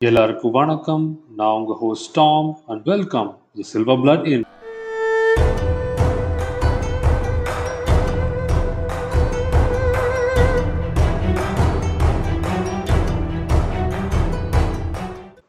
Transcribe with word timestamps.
எல்லாருக்கும் 0.00 0.52
வணக்கம் 0.52 1.04
நான் 1.36 1.54
உங்க 1.58 1.74
host 1.82 2.08
Tom 2.16 2.48
and 2.70 2.82
welcome 2.90 3.28
the 3.58 3.64
silver 3.70 4.00
blood 4.02 4.26
in 4.32 4.42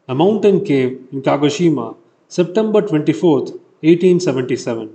A 0.08 0.16
mountain 0.16 0.60
cave 0.70 0.94
in 1.12 1.22
Kagoshima, 1.22 1.88
September 2.32 2.82
24th, 2.84 3.52
1877. 3.84 4.88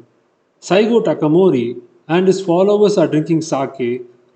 Saigo 0.62 1.00
Takamori 1.10 1.66
and 2.08 2.26
his 2.26 2.40
followers 2.40 2.96
are 2.96 3.06
drinking 3.06 3.42
sake, 3.42 3.86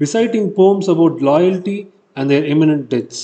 reciting 0.00 0.46
poems 0.60 0.88
about 0.88 1.26
loyalty 1.32 1.78
and 2.16 2.28
their 2.28 2.44
imminent 2.44 2.86
deaths. 2.90 3.22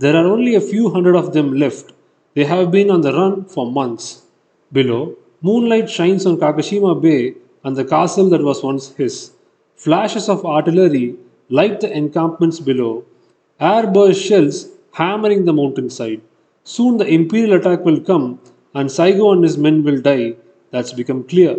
There 0.00 0.16
are 0.16 0.26
only 0.26 0.56
a 0.56 0.60
few 0.60 0.90
hundred 0.90 1.14
of 1.14 1.32
them 1.32 1.52
left. 1.52 1.92
They 2.34 2.44
have 2.44 2.72
been 2.72 2.90
on 2.90 3.02
the 3.02 3.12
run 3.12 3.44
for 3.44 3.70
months. 3.70 4.22
Below, 4.72 5.14
moonlight 5.40 5.88
shines 5.88 6.26
on 6.26 6.36
Kagoshima 6.36 7.00
Bay 7.00 7.34
and 7.62 7.76
the 7.76 7.84
castle 7.84 8.28
that 8.30 8.42
was 8.42 8.64
once 8.64 8.92
his. 8.94 9.30
Flashes 9.76 10.28
of 10.28 10.44
artillery 10.44 11.14
light 11.48 11.80
the 11.80 11.96
encampments 11.96 12.58
below. 12.58 13.04
Air 13.60 13.86
burst 13.86 14.20
shells 14.20 14.68
hammering 14.92 15.44
the 15.44 15.52
mountainside. 15.52 16.22
Soon 16.64 16.96
the 16.96 17.06
imperial 17.06 17.52
attack 17.52 17.84
will 17.84 18.00
come 18.00 18.40
and 18.74 18.88
Saigo 18.88 19.32
and 19.32 19.44
his 19.44 19.56
men 19.56 19.84
will 19.84 20.00
die. 20.00 20.34
That's 20.72 20.92
become 20.92 21.22
clear. 21.22 21.56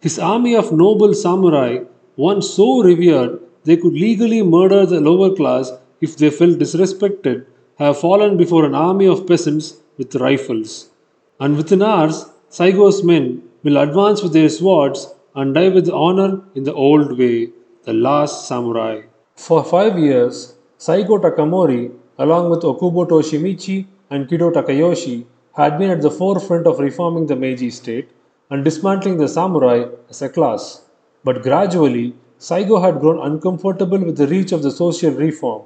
His 0.00 0.18
army 0.18 0.56
of 0.56 0.72
noble 0.72 1.14
samurai, 1.14 1.84
once 2.16 2.50
so 2.50 2.82
revered 2.82 3.38
they 3.62 3.76
could 3.76 3.92
legally 3.92 4.42
murder 4.42 4.84
the 4.84 5.00
lower 5.00 5.32
class 5.36 5.70
if 6.00 6.16
they 6.16 6.30
felt 6.30 6.58
disrespected, 6.58 7.46
have 7.78 8.00
fallen 8.00 8.36
before 8.36 8.64
an 8.64 8.74
army 8.74 9.06
of 9.06 9.26
peasants 9.26 9.76
with 9.98 10.16
rifles. 10.16 10.90
And 11.38 11.56
within 11.56 11.82
hours, 11.82 12.26
Saigo's 12.50 13.04
men 13.04 13.42
will 13.62 13.76
advance 13.76 14.22
with 14.22 14.32
their 14.32 14.48
swords 14.48 15.14
and 15.34 15.54
die 15.54 15.68
with 15.68 15.88
honor 15.88 16.40
in 16.56 16.64
the 16.64 16.74
old 16.74 17.16
way, 17.16 17.50
the 17.84 17.92
last 17.92 18.48
samurai. 18.48 19.02
For 19.36 19.62
five 19.62 19.96
years, 19.96 20.56
Saigo 20.78 21.20
Takamori, 21.22 21.92
along 22.18 22.50
with 22.50 22.62
Okubo 22.62 23.06
Toshimichi 23.08 23.86
and 24.10 24.28
Kido 24.28 24.52
Takayoshi, 24.52 25.24
had 25.54 25.78
been 25.78 25.90
at 25.90 26.02
the 26.02 26.10
forefront 26.10 26.66
of 26.66 26.80
reforming 26.80 27.26
the 27.26 27.36
Meiji 27.36 27.70
state 27.70 28.08
and 28.50 28.64
dismantling 28.64 29.18
the 29.18 29.28
samurai 29.28 29.84
as 30.10 30.20
a 30.22 30.28
class. 30.28 30.82
But 31.22 31.42
gradually, 31.42 32.16
Saigo 32.40 32.82
had 32.82 33.00
grown 33.00 33.24
uncomfortable 33.24 33.98
with 33.98 34.16
the 34.16 34.26
reach 34.26 34.50
of 34.50 34.62
the 34.62 34.70
social 34.72 35.12
reform. 35.12 35.62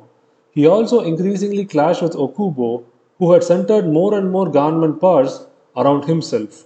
He 0.54 0.66
also 0.66 1.00
increasingly 1.00 1.64
clashed 1.64 2.02
with 2.02 2.14
Okubo, 2.14 2.82
who 3.18 3.32
had 3.32 3.42
centered 3.42 3.88
more 3.88 4.14
and 4.18 4.30
more 4.30 4.50
government 4.50 5.00
powers 5.00 5.46
around 5.76 6.04
himself. 6.04 6.64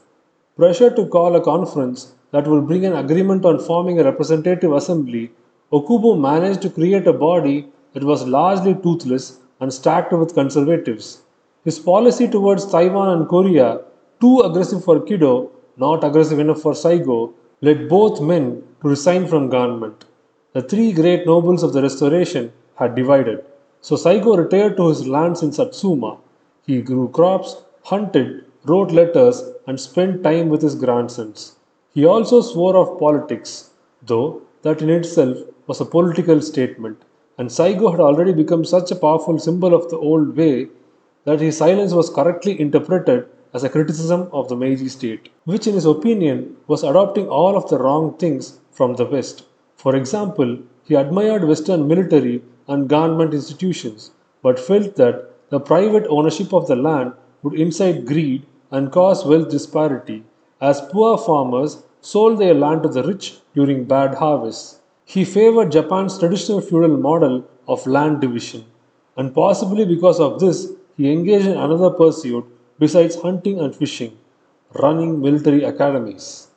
Pressure 0.57 0.91
to 0.91 1.07
call 1.07 1.37
a 1.37 1.41
conference 1.41 2.15
that 2.33 2.49
would 2.49 2.67
bring 2.67 2.85
an 2.85 2.97
agreement 2.97 3.45
on 3.45 3.61
forming 3.61 4.01
a 4.01 4.05
representative 4.05 4.73
assembly, 4.73 5.31
Okubo 5.73 6.19
managed 6.19 6.63
to 6.63 6.71
create 6.71 7.07
a 7.07 7.13
body 7.13 7.69
that 7.93 8.03
was 8.03 8.27
largely 8.27 8.75
toothless 8.75 9.39
and 9.61 9.73
stacked 9.73 10.13
with 10.13 10.35
conservatives. 10.35 11.23
His 11.65 11.79
policy 11.79 12.27
towards 12.27 12.67
Taiwan 12.67 13.17
and 13.17 13.29
Korea, 13.29 13.83
too 14.21 14.41
aggressive 14.41 14.83
for 14.85 14.99
Kido, 15.01 15.51
not 15.77 16.03
aggressive 16.03 16.39
enough 16.41 16.61
for 16.61 16.73
Saigo, 16.73 17.33
led 17.61 17.89
both 17.89 18.21
men 18.21 18.63
to 18.83 18.89
resign 18.89 19.29
from 19.29 19.49
government. 19.49 20.05
The 20.55 20.63
three 20.63 20.93
great 20.93 21.25
nobles 21.25 21.63
of 21.63 21.73
the 21.73 21.83
Restoration 21.83 22.53
had 22.77 22.95
divided, 22.95 23.45
so 23.87 23.95
Saigo 23.95 24.37
retired 24.37 24.77
to 24.77 24.89
his 24.89 25.07
lands 25.07 25.43
in 25.45 25.53
Satsuma. 25.53 26.19
He 26.67 26.83
grew 26.83 27.07
crops, 27.17 27.51
hunted, 27.85 28.45
wrote 28.65 28.91
letters, 28.91 29.45
and 29.69 29.79
spent 29.79 30.25
time 30.25 30.49
with 30.49 30.63
his 30.63 30.75
grandsons. 30.75 31.55
He 31.95 32.05
also 32.05 32.41
swore 32.41 32.77
off 32.77 32.99
politics, 32.99 33.71
though 34.03 34.43
that 34.63 34.83
in 34.83 34.91
itself 34.91 35.39
was 35.69 35.81
a 35.81 35.85
political 35.85 36.41
statement, 36.41 36.99
and 37.39 37.49
Saigo 37.49 37.93
had 37.93 38.01
already 38.01 38.33
become 38.33 38.65
such 38.65 38.91
a 38.91 38.97
powerful 39.05 39.39
symbol 39.39 39.73
of 39.73 39.89
the 39.89 39.99
old 39.99 40.37
way 40.37 40.67
that 41.25 41.41
his 41.41 41.57
silence 41.57 41.93
was 41.93 42.11
correctly 42.11 42.61
interpreted 42.61 43.29
as 43.55 43.63
a 43.63 43.69
criticism 43.69 44.29
of 44.33 44.49
the 44.49 44.57
Meiji 44.57 44.89
state, 44.89 45.29
which 45.45 45.69
in 45.69 45.75
his 45.75 45.87
opinion 45.87 46.57
was 46.67 46.83
adopting 46.83 47.29
all 47.29 47.57
of 47.57 47.69
the 47.71 47.79
wrong 47.79 48.15
things 48.19 48.59
from 48.73 48.97
the 48.97 49.07
West. 49.07 49.45
For 49.77 49.95
example, 49.95 50.59
he 50.83 50.97
admired 50.97 51.45
Western 51.45 51.87
military 51.87 52.43
and 52.69 52.89
government 52.89 53.35
institutions, 53.35 54.11
but 54.43 54.59
felt 54.59 54.97
that 54.97 55.31
the 55.51 55.61
private 55.61 56.07
ownership 56.09 56.53
of 56.53 56.67
the 56.67 56.77
land 56.77 57.13
would 57.43 57.55
incite 57.55 58.07
greed 58.07 58.45
and 58.71 58.93
cause 58.93 59.25
wealth 59.25 59.49
disparity, 59.49 60.25
as 60.61 60.81
poor 60.93 61.17
farmers 61.17 61.83
sold 62.01 62.39
their 62.39 62.55
land 62.55 62.83
to 62.83 62.89
the 62.89 63.03
rich 63.03 63.39
during 63.55 63.85
bad 63.85 64.15
harvests. 64.15 64.81
He 65.05 65.25
favored 65.25 65.73
Japan's 65.73 66.19
traditional 66.19 66.61
feudal 66.61 66.97
model 66.97 67.45
of 67.69 67.87
land 67.87 68.21
division, 68.21 68.65
and 69.17 69.35
possibly 69.35 69.85
because 69.85 70.21
of 70.21 70.41
this, 70.41 70.73
he 70.97 71.13
engaged 71.13 71.47
in 71.47 71.57
another 71.57 71.91
pursuit 71.91 72.45
besides 72.79 73.17
hunting 73.17 73.61
and 73.61 73.75
fishing 73.75 74.17
running 74.75 75.21
military 75.21 75.63
academies. 75.65 76.49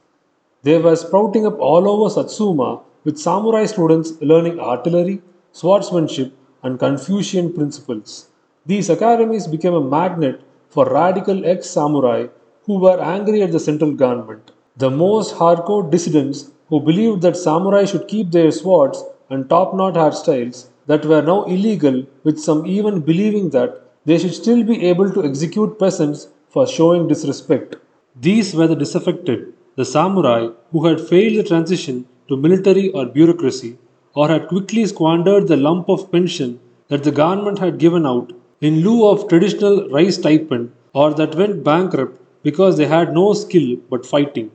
They 0.64 0.78
were 0.78 0.96
sprouting 0.96 1.46
up 1.46 1.60
all 1.60 1.88
over 1.88 2.10
Satsuma 2.10 2.82
with 3.04 3.18
samurai 3.18 3.66
students 3.66 4.14
learning 4.22 4.60
artillery, 4.60 5.22
swordsmanship, 5.52 6.34
and 6.64 6.80
Confucian 6.80 7.54
principles. 7.54 8.28
These 8.66 8.90
academies 8.90 9.48
became 9.48 9.74
a 9.74 9.90
magnet 9.98 10.42
for 10.70 10.86
radical 10.86 11.46
ex 11.46 11.70
samurai 11.70 12.28
who 12.66 12.80
were 12.80 13.00
angry 13.00 13.42
at 13.42 13.52
the 13.52 13.60
central 13.60 13.92
government. 13.94 14.52
The 14.78 14.90
most 14.90 15.36
hardcore 15.36 15.90
dissidents 15.90 16.52
who 16.68 16.80
believed 16.80 17.22
that 17.24 17.36
samurai 17.36 17.86
should 17.86 18.08
keep 18.08 18.32
their 18.32 18.52
swords 18.52 19.04
and 19.30 19.50
top 19.50 19.74
knot 19.76 19.96
hairstyles 19.96 20.68
that 20.88 21.06
were 21.06 21.22
now 21.22 21.44
illegal, 21.46 22.06
with 22.24 22.40
some 22.40 22.66
even 22.66 23.00
believing 23.00 23.50
that 23.52 23.82
they 24.06 24.18
should 24.18 24.34
still 24.34 24.64
be 24.64 24.86
able 24.86 25.12
to 25.12 25.24
execute 25.24 25.80
peasants 25.80 26.28
for 26.50 26.66
showing 26.68 27.08
disrespect. 27.08 27.76
These 28.16 28.54
were 28.54 28.68
the 28.68 28.76
disaffected, 28.76 29.54
the 29.76 29.86
samurai 29.86 30.50
who 30.72 30.86
had 30.86 31.00
failed 31.00 31.38
the 31.38 31.44
transition 31.44 32.06
to 32.28 32.38
military 32.38 32.90
or 32.90 33.06
bureaucracy, 33.06 33.78
or 34.14 34.28
had 34.28 34.48
quickly 34.48 34.86
squandered 34.86 35.48
the 35.48 35.58
lump 35.58 35.90
of 35.90 36.12
pension 36.12 36.60
that 36.88 37.04
the 37.04 37.12
government 37.12 37.60
had 37.60 37.78
given 37.78 38.06
out 38.06 38.32
in 38.62 38.82
lieu 38.82 39.08
of 39.08 39.28
traditional 39.28 39.88
rice 39.90 40.16
stipend, 40.16 40.72
or 40.94 41.14
that 41.14 41.36
went 41.36 41.64
bankrupt 41.64 42.20
because 42.44 42.78
they 42.78 42.86
had 42.86 43.14
no 43.14 43.34
skill 43.34 43.78
but 43.90 44.06
fighting. 44.06 44.50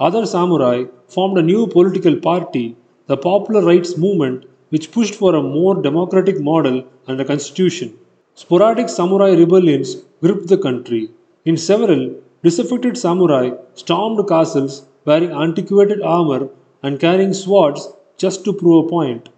Other 0.00 0.24
samurai 0.26 0.84
formed 1.08 1.38
a 1.38 1.42
new 1.42 1.66
political 1.66 2.16
party, 2.16 2.76
the 3.06 3.16
Popular 3.16 3.62
Rights 3.62 3.96
Movement, 3.96 4.44
which 4.70 4.90
pushed 4.90 5.14
for 5.14 5.34
a 5.34 5.42
more 5.42 5.74
democratic 5.82 6.40
model 6.40 6.84
and 7.06 7.20
a 7.20 7.24
constitution. 7.24 7.98
Sporadic 8.34 8.88
samurai 8.88 9.30
rebellions 9.32 9.96
gripped 10.22 10.48
the 10.48 10.56
country. 10.56 11.10
In 11.44 11.56
several, 11.56 12.14
disaffected 12.42 12.96
samurai 12.96 13.50
stormed 13.74 14.26
castles 14.28 14.86
wearing 15.04 15.32
antiquated 15.32 16.00
armor 16.00 16.48
and 16.82 16.98
carrying 16.98 17.34
swords 17.34 17.92
just 18.24 18.44
to 18.44 18.52
prove 18.52 18.78
a 18.84 18.88
point. 18.88 19.28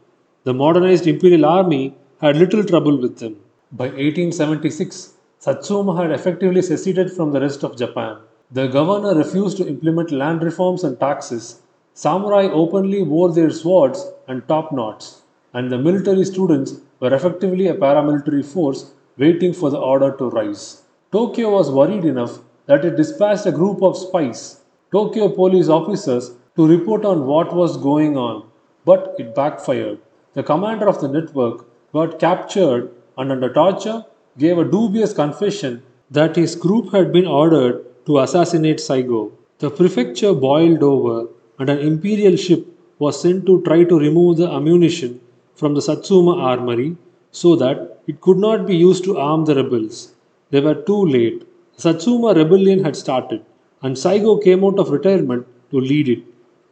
The 0.46 0.54
modernized 0.62 1.06
imperial 1.06 1.46
army 1.46 1.84
had 2.20 2.36
little 2.36 2.64
trouble 2.70 2.96
with 3.04 3.18
them. 3.18 3.34
By 3.72 3.86
1876, 3.86 5.14
Satsuma 5.44 5.92
had 6.00 6.10
effectively 6.10 6.62
seceded 6.62 7.10
from 7.10 7.32
the 7.32 7.40
rest 7.40 7.64
of 7.64 7.78
Japan. 7.82 8.18
The 8.50 8.66
governor 8.66 9.14
refused 9.14 9.56
to 9.58 9.68
implement 9.68 10.10
land 10.10 10.42
reforms 10.42 10.84
and 10.84 11.00
taxes. 11.00 11.62
Samurai 11.94 12.44
openly 12.62 13.02
wore 13.02 13.32
their 13.32 13.50
swords 13.50 14.06
and 14.28 14.46
top 14.48 14.70
knots, 14.70 15.22
and 15.54 15.70
the 15.70 15.78
military 15.78 16.24
students 16.24 16.74
were 17.00 17.14
effectively 17.14 17.66
a 17.68 17.74
paramilitary 17.74 18.44
force 18.44 18.92
waiting 19.16 19.52
for 19.52 19.70
the 19.70 19.78
order 19.92 20.10
to 20.18 20.30
rise. 20.30 20.82
Tokyo 21.12 21.50
was 21.50 21.70
worried 21.70 22.04
enough 22.04 22.38
that 22.66 22.84
it 22.84 22.96
dispatched 22.96 23.46
a 23.46 23.58
group 23.60 23.82
of 23.82 23.96
spies, 23.96 24.60
Tokyo 24.92 25.28
police 25.28 25.68
officers, 25.68 26.32
to 26.56 26.66
report 26.66 27.04
on 27.04 27.26
what 27.26 27.54
was 27.54 27.76
going 27.76 28.16
on, 28.16 28.44
but 28.84 29.14
it 29.18 29.34
backfired. 29.34 29.98
The 30.34 30.42
commander 30.42 30.88
of 30.88 31.00
the 31.00 31.08
network 31.08 31.66
got 31.92 32.18
captured 32.18 32.90
and, 33.16 33.30
under 33.30 33.52
torture, 33.52 34.04
gave 34.38 34.58
a 34.58 34.64
dubious 34.64 35.12
confession 35.12 35.82
that 36.10 36.36
his 36.36 36.56
group 36.56 36.92
had 36.92 37.12
been 37.12 37.26
ordered 37.26 37.84
to 38.06 38.18
assassinate 38.18 38.78
Saigo. 38.78 39.32
The 39.58 39.70
prefecture 39.70 40.34
boiled 40.34 40.82
over, 40.82 41.28
and 41.58 41.70
an 41.70 41.78
imperial 41.78 42.36
ship 42.36 42.66
was 42.98 43.20
sent 43.20 43.46
to 43.46 43.62
try 43.62 43.84
to 43.84 43.98
remove 43.98 44.36
the 44.38 44.50
ammunition 44.50 45.20
from 45.54 45.74
the 45.74 45.82
Satsuma 45.82 46.36
armory 46.36 46.96
so 47.30 47.56
that 47.56 48.00
it 48.06 48.20
could 48.20 48.38
not 48.38 48.66
be 48.66 48.76
used 48.76 49.04
to 49.04 49.18
arm 49.18 49.44
the 49.44 49.54
rebels. 49.54 50.14
They 50.50 50.60
were 50.60 50.74
too 50.74 51.06
late. 51.06 51.46
The 51.76 51.82
Satsuma 51.82 52.34
rebellion 52.34 52.84
had 52.84 52.96
started, 52.96 53.44
and 53.82 53.96
Saigo 53.96 54.42
came 54.42 54.64
out 54.64 54.78
of 54.78 54.90
retirement 54.90 55.46
to 55.70 55.80
lead 55.80 56.08
it. 56.08 56.22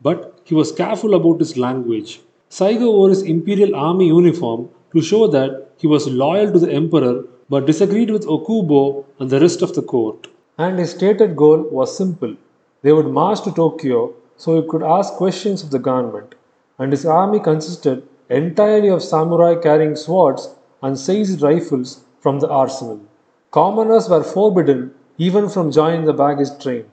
But 0.03 0.41
he 0.45 0.55
was 0.55 0.73
careful 0.73 1.15
about 1.15 1.39
his 1.39 1.57
language. 1.57 2.21
Saigo 2.51 2.93
wore 2.93 3.09
his 3.09 3.23
imperial 3.23 3.77
army 3.77 4.07
uniform 4.09 4.69
to 4.93 5.01
show 5.01 5.27
that 5.29 5.71
he 5.79 5.87
was 5.87 6.09
loyal 6.09 6.53
to 6.53 6.59
the 6.59 6.73
emperor 6.73 7.25
but 7.49 7.67
disagreed 7.67 8.11
with 8.11 8.27
Okubo 8.27 9.05
and 9.19 9.31
the 9.31 9.41
rest 9.41 9.63
of 9.63 9.75
the 9.75 9.83
court. 9.83 10.29
And 10.59 10.79
his 10.79 10.91
stated 10.91 11.37
goal 11.37 11.63
was 11.71 11.97
simple 11.97 12.35
they 12.83 12.93
would 12.93 13.07
march 13.07 13.43
to 13.43 13.53
Tokyo 13.53 14.13
so 14.37 14.61
he 14.61 14.69
could 14.69 14.83
ask 14.83 15.15
questions 15.15 15.63
of 15.63 15.71
the 15.71 15.79
government, 15.79 16.35
and 16.79 16.91
his 16.91 17.07
army 17.07 17.39
consisted 17.39 18.03
entirely 18.29 18.89
of 18.89 19.03
samurai 19.03 19.55
carrying 19.55 19.95
swords 19.95 20.55
and 20.83 20.99
seized 20.99 21.43
rifles 21.43 22.05
from 22.19 22.41
the 22.41 22.49
arsenal. 22.49 23.01
Commoners 23.53 24.09
were 24.09 24.25
forbidden 24.25 24.93
even 25.19 25.49
from 25.49 25.71
joining 25.71 26.05
the 26.07 26.13
baggage 26.13 26.61
train. 26.61 26.87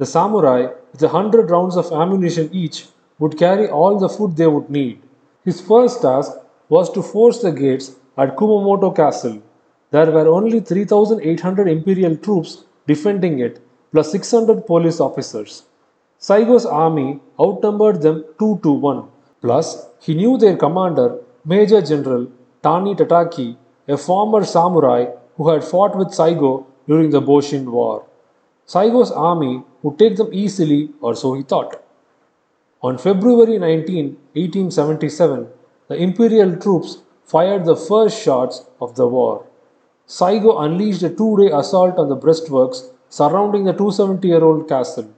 The 0.00 0.06
samurai, 0.06 0.68
with 0.92 1.02
a 1.02 1.08
hundred 1.08 1.50
rounds 1.50 1.76
of 1.76 1.92
ammunition 1.92 2.48
each, 2.54 2.86
would 3.18 3.36
carry 3.36 3.68
all 3.68 3.98
the 3.98 4.08
food 4.08 4.34
they 4.34 4.46
would 4.46 4.70
need. 4.70 5.02
His 5.44 5.60
first 5.60 6.00
task 6.00 6.32
was 6.70 6.90
to 6.92 7.02
force 7.02 7.42
the 7.42 7.52
gates 7.52 7.96
at 8.16 8.34
Kumamoto 8.34 8.96
Castle. 8.96 9.42
There 9.90 10.10
were 10.10 10.26
only 10.26 10.60
3,800 10.60 11.68
imperial 11.68 12.16
troops 12.16 12.64
defending 12.86 13.40
it, 13.40 13.60
plus 13.92 14.10
600 14.12 14.66
police 14.66 15.00
officers. 15.00 15.64
Saigo's 16.18 16.64
army 16.64 17.20
outnumbered 17.38 18.00
them 18.00 18.24
2 18.38 18.60
to 18.62 18.72
1. 18.72 19.04
Plus, 19.42 19.86
he 20.00 20.14
knew 20.14 20.38
their 20.38 20.56
commander, 20.56 21.18
Major 21.44 21.82
General 21.82 22.26
Tani 22.62 22.94
Tateki, 22.94 23.54
a 23.86 23.98
former 23.98 24.44
samurai 24.46 25.08
who 25.36 25.50
had 25.50 25.62
fought 25.62 25.94
with 25.94 26.08
Saigo 26.08 26.64
during 26.88 27.10
the 27.10 27.20
Boshin 27.20 27.66
War. 27.66 28.06
Saigo's 28.72 29.10
army 29.10 29.64
would 29.82 29.98
take 29.98 30.16
them 30.16 30.28
easily, 30.32 30.90
or 31.00 31.14
so 31.16 31.34
he 31.34 31.42
thought. 31.42 31.82
On 32.82 32.98
February 32.98 33.58
19, 33.58 34.16
1877, 34.34 35.48
the 35.88 35.96
imperial 35.96 36.54
troops 36.56 36.98
fired 37.24 37.64
the 37.64 37.74
first 37.74 38.22
shots 38.22 38.66
of 38.80 38.94
the 38.94 39.08
war. 39.08 39.44
Saigo 40.06 40.52
unleashed 40.64 41.02
a 41.02 41.10
two 41.10 41.36
day 41.38 41.50
assault 41.60 41.98
on 41.98 42.08
the 42.08 42.16
breastworks 42.16 42.82
surrounding 43.08 43.64
the 43.64 43.72
270 43.72 44.28
year 44.28 44.44
old 44.44 44.68
castle, 44.68 45.08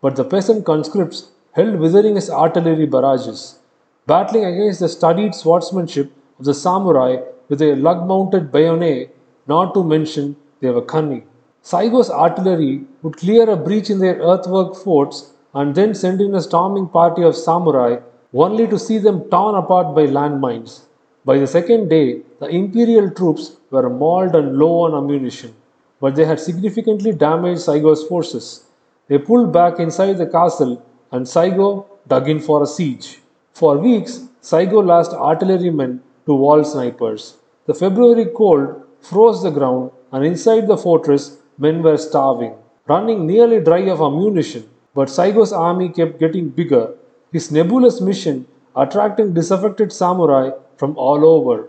but 0.00 0.14
the 0.14 0.24
peasant 0.24 0.64
conscripts 0.64 1.30
held 1.52 1.80
withering 1.80 2.14
his 2.14 2.30
artillery 2.30 2.86
barrages, 2.86 3.58
battling 4.06 4.44
against 4.44 4.78
the 4.78 4.88
studied 4.88 5.34
swordsmanship 5.34 6.12
of 6.38 6.44
the 6.44 6.54
samurai 6.54 7.16
with 7.48 7.60
a 7.60 7.74
lug 7.74 8.06
mounted 8.06 8.52
bayonet, 8.52 9.12
not 9.48 9.74
to 9.74 9.82
mention 9.82 10.36
they 10.60 10.70
were 10.70 10.88
cunning. 10.94 11.24
Saigo's 11.62 12.10
artillery 12.10 12.84
would 13.02 13.16
clear 13.16 13.48
a 13.48 13.56
breach 13.56 13.90
in 13.90 13.98
their 13.98 14.16
earthwork 14.16 14.74
forts 14.74 15.32
and 15.54 15.74
then 15.74 15.94
send 15.94 16.20
in 16.20 16.34
a 16.34 16.40
storming 16.40 16.88
party 16.88 17.22
of 17.22 17.36
samurai, 17.36 17.98
only 18.32 18.66
to 18.66 18.78
see 18.78 18.98
them 18.98 19.20
torn 19.30 19.54
apart 19.54 19.94
by 19.94 20.06
landmines. 20.06 20.82
By 21.24 21.38
the 21.38 21.46
second 21.46 21.88
day, 21.88 22.22
the 22.38 22.46
imperial 22.46 23.10
troops 23.10 23.56
were 23.70 23.90
mauled 23.90 24.34
and 24.34 24.58
low 24.58 24.82
on 24.82 24.94
ammunition, 24.94 25.54
but 26.00 26.14
they 26.14 26.24
had 26.24 26.40
significantly 26.40 27.12
damaged 27.12 27.60
Saigo's 27.60 28.04
forces. 28.04 28.64
They 29.08 29.18
pulled 29.18 29.52
back 29.52 29.78
inside 29.78 30.16
the 30.16 30.26
castle, 30.26 30.82
and 31.12 31.26
Saigo 31.26 31.86
dug 32.08 32.28
in 32.28 32.40
for 32.40 32.62
a 32.62 32.66
siege. 32.66 33.20
For 33.52 33.76
weeks, 33.76 34.24
Saigo 34.40 34.84
lost 34.84 35.12
artillerymen 35.12 36.02
to 36.24 36.34
wall 36.34 36.64
snipers. 36.64 37.36
The 37.66 37.74
February 37.74 38.26
cold 38.34 38.82
froze 39.00 39.42
the 39.42 39.50
ground, 39.50 39.90
and 40.12 40.24
inside 40.24 40.66
the 40.66 40.76
fortress, 40.76 41.36
men 41.64 41.82
were 41.82 41.98
starving, 41.98 42.54
running 42.88 43.26
nearly 43.26 43.60
dry 43.60 43.82
of 43.94 44.00
ammunition. 44.00 44.64
But 44.94 45.08
Saigo's 45.08 45.52
army 45.52 45.88
kept 45.90 46.18
getting 46.18 46.48
bigger, 46.48 46.94
his 47.32 47.52
nebulous 47.52 48.00
mission 48.00 48.46
attracting 48.74 49.34
disaffected 49.34 49.92
samurai 49.92 50.50
from 50.76 50.96
all 50.96 51.24
over. 51.24 51.68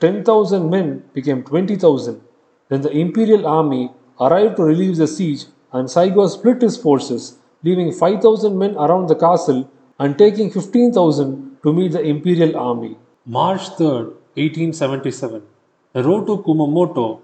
10,000 0.00 0.70
men 0.70 1.02
became 1.12 1.42
20,000. 1.42 2.20
Then 2.68 2.82
the 2.82 2.90
imperial 2.90 3.46
army 3.46 3.90
arrived 4.20 4.56
to 4.56 4.62
relieve 4.62 4.96
the 4.96 5.06
siege, 5.06 5.44
and 5.72 5.88
Saigo 5.88 6.28
split 6.28 6.62
his 6.62 6.76
forces, 6.76 7.38
leaving 7.62 7.92
5,000 7.92 8.56
men 8.56 8.76
around 8.76 9.08
the 9.08 9.16
castle 9.16 9.68
and 9.98 10.16
taking 10.16 10.50
15,000 10.50 11.58
to 11.62 11.72
meet 11.72 11.92
the 11.92 12.02
imperial 12.02 12.56
army. 12.56 12.96
March 13.24 13.68
3, 13.76 13.86
1877. 13.86 15.42
The 15.92 16.02
road 16.02 16.26
to 16.26 16.36
Kumamoto, 16.38 17.20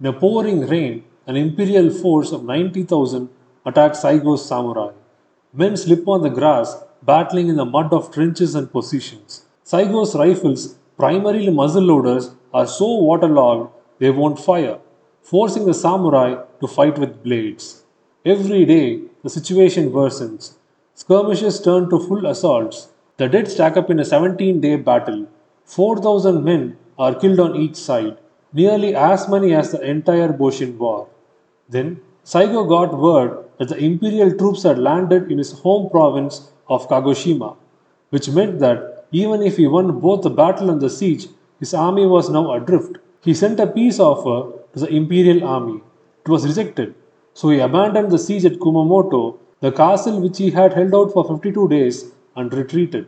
in 0.00 0.06
a 0.06 0.12
pouring 0.12 0.66
rain, 0.66 1.04
an 1.26 1.36
imperial 1.36 1.90
force 1.90 2.32
of 2.32 2.44
90,000 2.44 3.28
attacked 3.64 3.96
Saigo's 3.96 4.46
samurai. 4.46 4.92
Men 5.52 5.76
slip 5.76 6.06
on 6.06 6.22
the 6.22 6.28
grass, 6.28 6.76
battling 7.02 7.48
in 7.48 7.56
the 7.56 7.64
mud 7.64 7.92
of 7.92 8.10
trenches 8.12 8.54
and 8.54 8.70
positions. 8.70 9.46
Saigo's 9.64 10.14
rifles, 10.14 10.76
primarily 10.96 11.50
muzzle 11.50 11.84
loaders, 11.84 12.30
are 12.52 12.66
so 12.66 12.88
waterlogged 12.96 13.70
they 13.98 14.10
won't 14.10 14.38
fire, 14.38 14.78
forcing 15.22 15.64
the 15.66 15.74
samurai 15.74 16.42
to 16.60 16.66
fight 16.66 16.98
with 16.98 17.22
blades. 17.22 17.82
Every 18.24 18.64
day, 18.64 19.02
the 19.22 19.30
situation 19.30 19.90
worsens. 19.90 20.54
Skirmishes 20.94 21.62
turn 21.62 21.88
to 21.90 21.98
full 21.98 22.26
assaults. 22.26 22.88
The 23.16 23.28
dead 23.28 23.48
stack 23.50 23.76
up 23.76 23.90
in 23.90 24.00
a 24.00 24.04
17 24.04 24.60
day 24.60 24.76
battle. 24.76 25.26
4,000 25.64 26.44
men 26.44 26.76
are 26.98 27.14
killed 27.14 27.40
on 27.40 27.56
each 27.56 27.76
side, 27.76 28.18
nearly 28.52 28.94
as 28.94 29.28
many 29.28 29.54
as 29.54 29.72
the 29.72 29.80
entire 29.80 30.32
Boshin 30.32 30.76
War. 30.78 31.08
Then, 31.68 32.00
Saigo 32.24 32.68
got 32.68 32.98
word 32.98 33.38
that 33.58 33.68
the 33.68 33.78
imperial 33.78 34.36
troops 34.36 34.62
had 34.62 34.78
landed 34.78 35.30
in 35.30 35.38
his 35.38 35.52
home 35.60 35.90
province 35.90 36.50
of 36.68 36.88
Kagoshima, 36.88 37.56
which 38.10 38.28
meant 38.30 38.58
that 38.60 39.06
even 39.12 39.42
if 39.42 39.56
he 39.56 39.66
won 39.66 40.00
both 40.00 40.22
the 40.22 40.30
battle 40.30 40.70
and 40.70 40.80
the 40.80 40.90
siege, 40.90 41.28
his 41.60 41.72
army 41.72 42.06
was 42.06 42.30
now 42.30 42.52
adrift. 42.52 42.98
He 43.22 43.32
sent 43.32 43.60
a 43.60 43.66
peace 43.66 43.98
offer 43.98 44.52
to 44.72 44.78
the 44.78 44.88
imperial 44.88 45.44
army. 45.46 45.80
It 46.24 46.28
was 46.28 46.46
rejected, 46.46 46.94
so 47.32 47.48
he 47.48 47.60
abandoned 47.60 48.10
the 48.10 48.18
siege 48.18 48.44
at 48.44 48.58
Kumamoto, 48.58 49.38
the 49.60 49.72
castle 49.72 50.20
which 50.20 50.38
he 50.38 50.50
had 50.50 50.74
held 50.74 50.94
out 50.94 51.12
for 51.12 51.24
52 51.24 51.68
days, 51.68 52.12
and 52.36 52.52
retreated. 52.52 53.06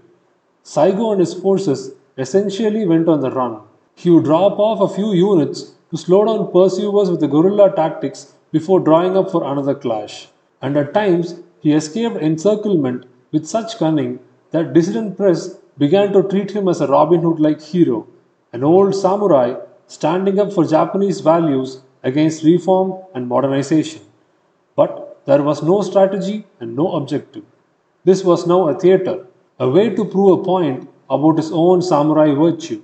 Saigo 0.64 1.11
and 1.12 1.20
his 1.20 1.35
forces 1.35 1.93
essentially 2.17 2.87
went 2.87 3.08
on 3.08 3.20
the 3.20 3.31
run. 3.31 3.61
He 3.94 4.11
would 4.11 4.25
drop 4.25 4.58
off 4.58 4.81
a 4.81 4.94
few 4.94 5.12
units 5.12 5.73
to 5.91 5.97
slow 5.97 6.25
down 6.25 6.50
pursuers 6.53 7.11
with 7.11 7.20
the 7.20 7.29
guerrilla 7.29 7.75
tactics 7.75 8.35
before 8.56 8.81
drawing 8.81 9.17
up 9.20 9.31
for 9.31 9.43
another 9.53 9.75
clash. 9.85 10.14
And 10.62 10.76
at 10.76 10.94
times, 10.94 11.35
he 11.61 11.73
escaped 11.73 12.17
encirclement 12.29 13.05
with 13.32 13.47
such 13.55 13.79
cunning 13.79 14.12
that 14.53 14.73
dissident 14.73 15.17
press 15.17 15.41
began 15.79 16.12
to 16.12 16.23
treat 16.23 16.53
him 16.53 16.69
as 16.69 16.81
a 16.81 16.87
Robin 16.87 17.20
Hood 17.23 17.41
like 17.47 17.61
hero, 17.61 18.06
an 18.53 18.64
old 18.64 18.94
samurai 18.94 19.49
standing 19.87 20.38
up 20.38 20.53
for 20.53 20.64
Japanese 20.76 21.20
values 21.20 21.81
against 22.03 22.44
reform 22.44 22.94
and 23.14 23.29
modernization. 23.29 24.03
But 24.75 25.20
there 25.27 25.43
was 25.43 25.63
no 25.63 25.82
strategy 25.82 26.46
and 26.60 26.77
no 26.77 26.93
objective. 26.93 27.44
This 28.05 28.22
was 28.25 28.46
now 28.46 28.69
a 28.69 28.79
theatre, 28.79 29.27
a 29.58 29.69
way 29.69 29.86
to 29.91 30.05
prove 30.05 30.32
a 30.39 30.44
point 30.44 30.89
about 31.10 31.39
his 31.43 31.51
own 31.53 31.82
samurai 31.82 32.32
virtue. 32.32 32.82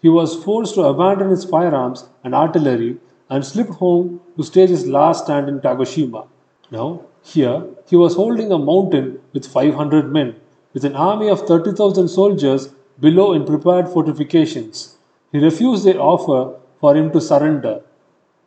He 0.00 0.08
was 0.08 0.42
forced 0.42 0.74
to 0.74 0.90
abandon 0.92 1.30
his 1.30 1.44
firearms 1.44 2.08
and 2.24 2.34
artillery 2.34 2.92
and 3.28 3.44
slipped 3.44 3.74
home 3.74 4.20
to 4.36 4.44
stage 4.44 4.70
his 4.70 4.86
last 4.86 5.24
stand 5.24 5.48
in 5.48 5.60
Kagoshima. 5.60 6.26
Now, 6.70 7.02
here, 7.22 7.64
he 7.86 7.96
was 7.96 8.14
holding 8.16 8.50
a 8.50 8.58
mountain 8.58 9.20
with 9.32 9.46
500 9.46 10.12
men, 10.12 10.36
with 10.72 10.84
an 10.84 10.96
army 10.96 11.28
of 11.28 11.46
30,000 11.46 12.08
soldiers 12.08 12.74
below 12.98 13.32
in 13.32 13.44
prepared 13.44 13.88
fortifications. 13.88 14.96
He 15.30 15.38
refused 15.38 15.84
their 15.84 16.00
offer 16.00 16.58
for 16.80 16.96
him 16.96 17.10
to 17.12 17.20
surrender. 17.20 17.82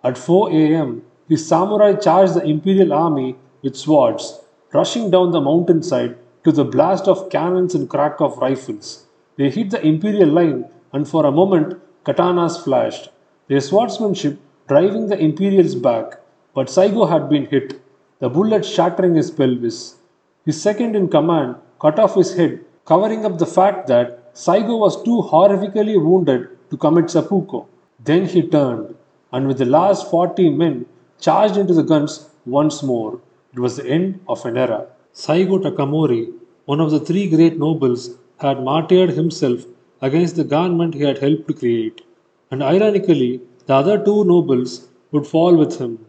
At 0.03 0.17
4 0.17 0.51
am, 0.51 1.03
his 1.27 1.47
samurai 1.47 1.93
charged 1.93 2.35
the 2.35 2.43
imperial 2.43 2.93
army 2.93 3.35
with 3.63 3.75
swords, 3.75 4.41
rushing 4.73 5.09
down 5.09 5.31
the 5.31 5.41
mountainside 5.41 6.17
to 6.43 6.51
the 6.51 6.63
blast 6.63 7.07
of 7.07 7.29
cannons 7.29 7.73
and 7.73 7.89
crack 7.89 8.21
of 8.21 8.37
rifles. 8.37 9.07
They 9.37 9.49
hit 9.49 9.71
the 9.71 9.85
imperial 9.85 10.29
line, 10.29 10.65
and 10.93 11.07
for 11.07 11.25
a 11.25 11.31
moment, 11.31 11.81
katanas 12.05 12.63
flashed, 12.63 13.09
their 13.47 13.61
swordsmanship 13.61 14.37
driving 14.67 15.07
the 15.07 15.17
imperials 15.17 15.75
back. 15.75 16.19
But 16.53 16.67
Saigo 16.67 17.09
had 17.09 17.29
been 17.29 17.45
hit 17.45 17.81
the 18.19 18.29
bullet 18.29 18.65
shattering 18.65 19.15
his 19.15 19.29
pelvis. 19.29 19.95
His 20.45 20.61
second 20.61 20.95
in 20.95 21.09
command 21.09 21.55
cut 21.81 21.99
off 21.99 22.15
his 22.15 22.35
head, 22.35 22.61
covering 22.85 23.25
up 23.25 23.37
the 23.37 23.45
fact 23.45 23.87
that 23.87 24.33
Saigo 24.33 24.79
was 24.79 25.01
too 25.03 25.21
horrifically 25.31 26.01
wounded 26.01 26.49
to 26.69 26.77
commit 26.77 27.09
seppuku. 27.09 27.63
Then 28.03 28.25
he 28.25 28.41
turned, 28.41 28.95
and 29.31 29.47
with 29.47 29.57
the 29.57 29.65
last 29.65 30.09
40 30.09 30.49
men, 30.49 30.85
charged 31.19 31.57
into 31.57 31.73
the 31.73 31.83
guns 31.83 32.29
once 32.45 32.83
more. 32.83 33.19
It 33.53 33.59
was 33.59 33.77
the 33.77 33.87
end 33.87 34.19
of 34.27 34.45
an 34.45 34.57
era. 34.57 34.87
Saigo 35.13 35.61
Takamori, 35.61 36.33
one 36.65 36.81
of 36.81 36.91
the 36.91 36.99
three 36.99 37.29
great 37.29 37.57
nobles, 37.57 38.11
had 38.37 38.63
martyred 38.63 39.11
himself 39.11 39.65
against 40.01 40.35
the 40.35 40.43
government 40.43 40.93
he 40.93 41.03
had 41.03 41.19
helped 41.19 41.47
to 41.47 41.53
create. 41.53 42.01
And 42.51 42.61
ironically, 42.61 43.41
the 43.67 43.73
other 43.73 43.97
two 44.03 44.23
nobles 44.25 44.87
would 45.11 45.27
fall 45.27 45.55
with 45.55 45.79
him. 45.79 46.05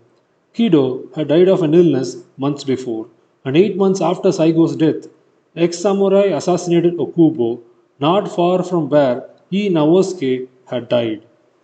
Kido 0.55 1.15
had 1.15 1.29
died 1.29 1.49
of 1.49 1.63
an 1.63 1.75
illness 1.75 2.17
months 2.37 2.65
before, 2.65 3.07
and 3.45 3.57
eight 3.57 3.77
months 3.77 4.01
after 4.01 4.31
Saigo's 4.31 4.77
death, 4.77 5.09
ex 5.55 5.79
samurai 5.79 6.27
assassinated 6.39 6.97
Okubo 6.97 7.61
not 7.99 8.29
far 8.35 8.63
from 8.63 8.89
where 8.91 9.25
Ii 9.53 9.71
Naosuke 9.71 10.49
had 10.67 10.89
died. 10.89 11.23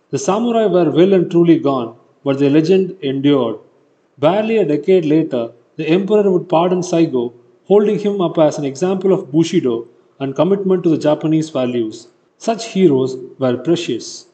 The 0.09 0.17
samurai 0.17 0.65
were 0.65 0.89
well 0.89 1.13
and 1.13 1.29
truly 1.29 1.59
gone, 1.59 1.95
but 2.23 2.39
the 2.39 2.49
legend 2.49 2.97
endured. 3.01 3.57
Barely 4.17 4.57
a 4.57 4.65
decade 4.65 5.05
later, 5.05 5.51
the 5.75 5.87
emperor 5.87 6.31
would 6.31 6.47
pardon 6.49 6.81
Saigo, 6.81 7.33
holding 7.65 7.99
him 7.99 8.21
up 8.21 8.37
as 8.37 8.57
an 8.57 8.65
example 8.65 9.13
of 9.13 9.31
Bushido 9.31 9.87
and 10.19 10.35
commitment 10.35 10.83
to 10.83 10.89
the 10.89 10.97
Japanese 10.97 11.49
values. 11.49 12.07
Such 12.37 12.67
heroes 12.67 13.17
were 13.39 13.57
precious. 13.57 14.27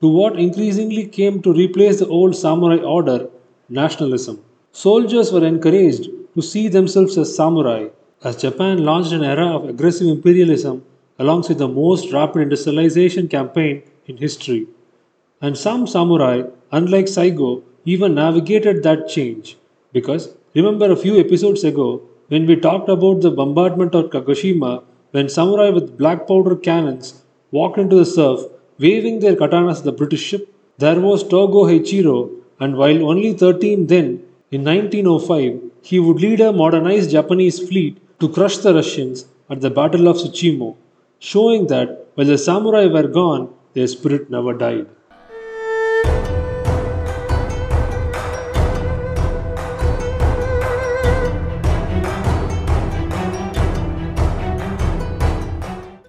To 0.00 0.08
what 0.08 0.38
increasingly 0.38 1.06
came 1.06 1.42
to 1.42 1.52
replace 1.52 1.98
the 1.98 2.06
old 2.06 2.36
samurai 2.36 2.76
order, 2.76 3.28
nationalism. 3.68 4.40
Soldiers 4.70 5.32
were 5.32 5.44
encouraged 5.44 6.08
to 6.34 6.42
see 6.42 6.68
themselves 6.68 7.18
as 7.18 7.34
samurai, 7.34 7.88
as 8.22 8.36
Japan 8.36 8.84
launched 8.84 9.12
an 9.12 9.24
era 9.24 9.46
of 9.46 9.68
aggressive 9.68 10.06
imperialism 10.06 10.84
alongside 11.18 11.58
the 11.58 11.66
most 11.66 12.12
rapid 12.12 12.42
industrialization 12.42 13.26
campaign 13.26 13.82
in 14.06 14.16
history. 14.18 14.68
And 15.40 15.58
some 15.58 15.86
samurai, 15.88 16.42
unlike 16.70 17.06
Saigo, 17.06 17.62
even 17.84 18.14
navigated 18.14 18.84
that 18.84 19.08
change. 19.08 19.56
Because 19.92 20.32
remember 20.54 20.92
a 20.92 20.96
few 20.96 21.18
episodes 21.18 21.64
ago 21.64 22.02
when 22.28 22.46
we 22.46 22.54
talked 22.54 22.88
about 22.88 23.20
the 23.22 23.32
bombardment 23.32 23.96
of 23.96 24.10
Kagoshima 24.10 24.84
when 25.10 25.28
samurai 25.28 25.70
with 25.70 25.98
black 25.98 26.28
powder 26.28 26.54
cannons 26.54 27.24
walked 27.50 27.78
into 27.78 27.96
the 27.96 28.04
surf 28.04 28.40
waving 28.78 29.20
their 29.20 29.36
katanas 29.36 29.78
at 29.78 29.84
the 29.84 29.92
British 29.92 30.22
ship? 30.22 30.54
There 30.78 31.00
was 31.00 31.22
Togo 31.22 31.64
Heihachiro, 31.64 32.30
and 32.60 32.76
while 32.76 33.08
only 33.08 33.32
13 33.32 33.86
then, 33.86 34.22
in 34.50 34.64
1905, 34.64 35.60
he 35.82 35.98
would 35.98 36.20
lead 36.20 36.40
a 36.40 36.52
modernized 36.52 37.10
Japanese 37.10 37.58
fleet 37.68 37.98
to 38.20 38.28
crush 38.28 38.58
the 38.58 38.74
Russians 38.74 39.26
at 39.50 39.60
the 39.60 39.70
Battle 39.70 40.08
of 40.08 40.16
Tsushima, 40.16 40.76
showing 41.18 41.66
that 41.68 42.06
while 42.14 42.26
the 42.26 42.38
samurai 42.38 42.86
were 42.86 43.08
gone, 43.08 43.48
their 43.74 43.86
spirit 43.86 44.30
never 44.30 44.54
died. 44.54 44.86